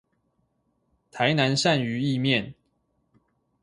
[1.11, 2.55] 台南鱔魚意麵